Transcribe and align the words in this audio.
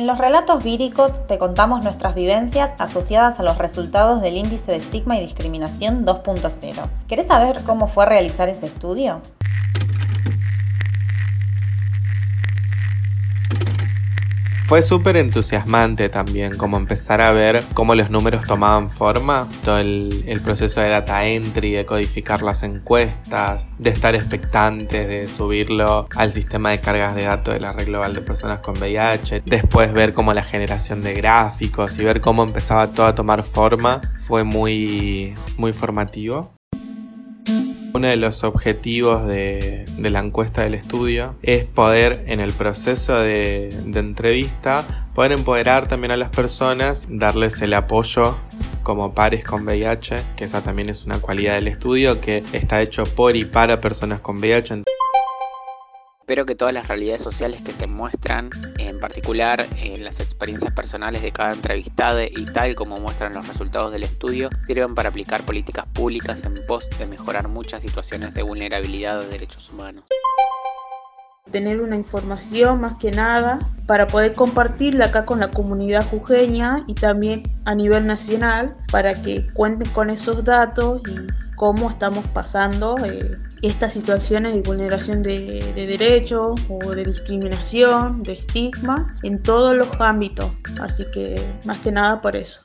En 0.00 0.06
los 0.06 0.16
relatos 0.16 0.64
víricos 0.64 1.26
te 1.26 1.36
contamos 1.36 1.84
nuestras 1.84 2.14
vivencias 2.14 2.70
asociadas 2.78 3.38
a 3.38 3.42
los 3.42 3.58
resultados 3.58 4.22
del 4.22 4.38
índice 4.38 4.72
de 4.72 4.78
estigma 4.78 5.18
y 5.18 5.20
discriminación 5.20 6.06
2.0. 6.06 6.88
¿Querés 7.06 7.26
saber 7.26 7.62
cómo 7.64 7.86
fue 7.86 8.06
realizar 8.06 8.48
ese 8.48 8.64
estudio? 8.64 9.20
Fue 14.70 14.82
súper 14.82 15.16
entusiasmante 15.16 16.08
también 16.08 16.56
como 16.56 16.76
empezar 16.76 17.20
a 17.22 17.32
ver 17.32 17.64
cómo 17.74 17.96
los 17.96 18.08
números 18.08 18.46
tomaban 18.46 18.88
forma, 18.88 19.48
todo 19.64 19.78
el, 19.78 20.40
proceso 20.44 20.80
de 20.80 20.90
data 20.90 21.26
entry, 21.26 21.72
de 21.72 21.84
codificar 21.84 22.42
las 22.42 22.62
encuestas, 22.62 23.68
de 23.80 23.90
estar 23.90 24.14
expectantes, 24.14 25.08
de 25.08 25.28
subirlo 25.28 26.06
al 26.14 26.30
sistema 26.30 26.70
de 26.70 26.78
cargas 26.78 27.16
de 27.16 27.24
datos 27.24 27.54
de 27.54 27.58
la 27.58 27.72
red 27.72 27.86
global 27.86 28.14
de 28.14 28.20
personas 28.20 28.60
con 28.60 28.78
VIH, 28.78 29.42
después 29.44 29.92
ver 29.92 30.14
cómo 30.14 30.32
la 30.34 30.44
generación 30.44 31.02
de 31.02 31.14
gráficos 31.14 31.98
y 31.98 32.04
ver 32.04 32.20
cómo 32.20 32.44
empezaba 32.44 32.86
todo 32.92 33.06
a 33.06 33.14
tomar 33.16 33.42
forma, 33.42 34.00
fue 34.14 34.44
muy, 34.44 35.34
muy 35.56 35.72
formativo. 35.72 36.59
Uno 37.92 38.06
de 38.06 38.16
los 38.16 38.44
objetivos 38.44 39.26
de, 39.26 39.84
la 39.98 40.20
encuesta 40.20 40.62
del 40.62 40.74
estudio 40.74 41.34
es 41.42 41.64
poder 41.64 42.24
en 42.26 42.40
el 42.40 42.52
proceso 42.52 43.18
de, 43.18 43.70
entrevista 43.94 45.08
poder 45.14 45.32
empoderar 45.32 45.88
también 45.88 46.12
a 46.12 46.16
las 46.16 46.28
personas, 46.30 47.06
darles 47.10 47.60
el 47.62 47.74
apoyo 47.74 48.36
como 48.84 49.12
pares 49.12 49.44
con 49.44 49.64
VIH, 49.64 50.16
que 50.36 50.44
esa 50.44 50.62
también 50.62 50.88
es 50.88 51.04
una 51.04 51.18
cualidad 51.18 51.56
del 51.56 51.68
estudio 51.68 52.20
que 52.20 52.44
está 52.52 52.80
hecho 52.80 53.04
por 53.04 53.34
y 53.36 53.44
para 53.44 53.80
personas 53.80 54.20
con 54.20 54.38
VIH. 54.38 54.84
Espero 56.30 56.46
que 56.46 56.54
todas 56.54 56.72
las 56.72 56.86
realidades 56.86 57.22
sociales 57.22 57.60
que 57.60 57.72
se 57.72 57.88
muestran, 57.88 58.50
en 58.78 59.00
particular 59.00 59.66
en 59.76 60.04
las 60.04 60.20
experiencias 60.20 60.72
personales 60.72 61.22
de 61.22 61.32
cada 61.32 61.54
entrevistado 61.54 62.22
y 62.22 62.44
tal 62.44 62.76
como 62.76 62.98
muestran 62.98 63.34
los 63.34 63.48
resultados 63.48 63.90
del 63.90 64.04
estudio, 64.04 64.48
sirvan 64.62 64.94
para 64.94 65.08
aplicar 65.08 65.42
políticas 65.42 65.86
públicas 65.92 66.44
en 66.44 66.54
pos 66.68 66.86
de 67.00 67.06
mejorar 67.06 67.48
muchas 67.48 67.82
situaciones 67.82 68.32
de 68.32 68.44
vulnerabilidad 68.44 69.20
de 69.20 69.26
derechos 69.26 69.70
humanos. 69.70 70.04
Tener 71.50 71.80
una 71.80 71.96
información 71.96 72.80
más 72.80 72.96
que 73.00 73.10
nada 73.10 73.58
para 73.88 74.06
poder 74.06 74.32
compartirla 74.34 75.06
acá 75.06 75.24
con 75.24 75.40
la 75.40 75.50
comunidad 75.50 76.08
jujeña 76.08 76.84
y 76.86 76.94
también 76.94 77.42
a 77.64 77.74
nivel 77.74 78.06
nacional 78.06 78.76
para 78.92 79.20
que 79.20 79.48
cuenten 79.52 79.90
con 79.90 80.10
esos 80.10 80.44
datos 80.44 81.02
y 81.08 81.39
cómo 81.60 81.90
estamos 81.90 82.26
pasando 82.28 82.96
eh, 83.04 83.36
estas 83.60 83.92
situaciones 83.92 84.54
de 84.54 84.62
vulneración 84.62 85.22
de, 85.22 85.74
de 85.74 85.86
derechos 85.86 86.58
o 86.70 86.94
de 86.94 87.04
discriminación, 87.04 88.22
de 88.22 88.32
estigma 88.32 89.14
en 89.22 89.42
todos 89.42 89.76
los 89.76 89.88
ámbitos. 89.98 90.50
Así 90.80 91.04
que 91.12 91.38
más 91.66 91.76
que 91.80 91.92
nada 91.92 92.22
por 92.22 92.34
eso 92.34 92.62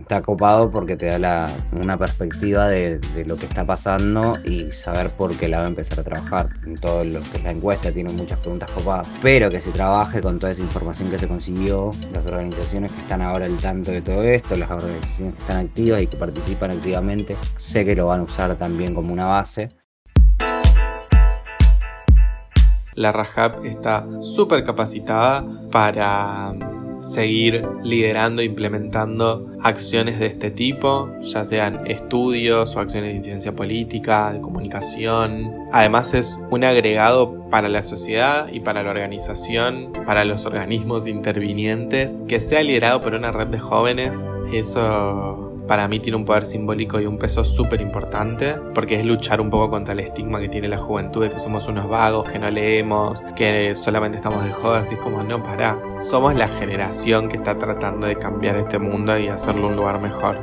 está 0.00 0.22
copado 0.22 0.70
porque 0.70 0.96
te 0.96 1.06
da 1.18 1.48
una 1.72 1.96
perspectiva 1.96 2.68
de, 2.68 3.00
lo 3.26 3.36
que 3.36 3.46
está 3.46 3.64
pasando 3.64 4.38
y 4.44 4.72
saber 4.72 5.10
por 5.10 5.36
qué 5.36 5.48
la 5.48 5.58
va 5.58 5.64
a 5.66 5.68
empezar 5.68 6.00
a 6.00 6.02
trabajar. 6.02 6.50
Todo 6.80 7.04
lo 7.04 7.20
que 7.20 7.38
es 7.38 7.44
la 7.44 7.50
encuesta 7.50 7.92
tiene 7.92 8.10
muchas 8.10 8.38
preguntas 8.38 8.70
copadas. 8.70 9.08
Pero 9.22 9.50
que 9.50 9.60
se 9.60 9.70
trabaje 9.70 10.20
con 10.20 10.38
toda 10.38 10.52
esa 10.52 10.62
información 10.62 11.10
que 11.10 11.18
se 11.18 11.28
consiguió, 11.28 11.90
las 12.12 12.24
organizaciones 12.26 12.92
que 12.92 13.00
están 13.00 13.22
ahora 13.22 13.46
al 13.46 13.56
tanto 13.56 13.90
de 13.90 14.02
todo 14.02 14.22
esto, 14.22 14.56
las 14.56 14.70
organizaciones 14.70 15.34
que 15.34 15.40
están 15.40 15.66
activas 15.66 16.02
y 16.02 16.06
que 16.06 16.16
participan 16.16 16.70
activamente, 16.70 17.36
sé 17.56 17.84
que 17.84 17.94
lo 17.94 18.06
van 18.06 18.20
a 18.20 18.22
usar 18.24 18.56
también 18.56 18.94
como 18.94 19.12
una 19.12 19.26
base. 19.26 19.70
La 22.94 23.12
Rajab 23.12 23.64
está 23.64 24.06
súper 24.20 24.64
capacitada 24.64 25.44
para 25.70 26.52
seguir 27.00 27.66
liderando 27.82 28.42
implementando 28.42 29.46
acciones 29.62 30.18
de 30.18 30.26
este 30.26 30.50
tipo, 30.50 31.10
ya 31.22 31.44
sean 31.44 31.86
estudios 31.86 32.76
o 32.76 32.80
acciones 32.80 33.14
de 33.14 33.20
ciencia 33.20 33.54
política, 33.54 34.32
de 34.32 34.40
comunicación. 34.40 35.52
Además 35.72 36.14
es 36.14 36.38
un 36.50 36.64
agregado 36.64 37.48
para 37.50 37.68
la 37.68 37.82
sociedad 37.82 38.48
y 38.52 38.60
para 38.60 38.82
la 38.82 38.90
organización, 38.90 39.92
para 40.06 40.24
los 40.24 40.46
organismos 40.46 41.06
intervinientes, 41.06 42.22
que 42.28 42.40
sea 42.40 42.62
liderado 42.62 43.00
por 43.00 43.14
una 43.14 43.32
red 43.32 43.48
de 43.48 43.58
jóvenes. 43.58 44.24
Eso 44.52 45.49
para 45.70 45.86
mí 45.86 46.00
tiene 46.00 46.16
un 46.16 46.24
poder 46.24 46.46
simbólico 46.46 46.98
y 46.98 47.06
un 47.06 47.16
peso 47.16 47.44
súper 47.44 47.80
importante, 47.80 48.56
porque 48.74 48.98
es 48.98 49.06
luchar 49.06 49.40
un 49.40 49.50
poco 49.50 49.70
contra 49.70 49.94
el 49.94 50.00
estigma 50.00 50.40
que 50.40 50.48
tiene 50.48 50.66
la 50.66 50.78
juventud 50.78 51.22
de 51.22 51.30
que 51.30 51.38
somos 51.38 51.68
unos 51.68 51.88
vagos, 51.88 52.28
que 52.28 52.40
no 52.40 52.50
leemos, 52.50 53.22
que 53.36 53.72
solamente 53.76 54.16
estamos 54.16 54.42
de 54.42 54.50
jodas, 54.50 54.90
y 54.90 54.94
es 54.94 55.00
como, 55.00 55.22
no, 55.22 55.40
para. 55.40 55.78
Somos 56.10 56.34
la 56.34 56.48
generación 56.48 57.28
que 57.28 57.36
está 57.36 57.56
tratando 57.56 58.08
de 58.08 58.16
cambiar 58.16 58.56
este 58.56 58.80
mundo 58.80 59.16
y 59.16 59.28
hacerlo 59.28 59.68
un 59.68 59.76
lugar 59.76 60.00
mejor. 60.00 60.40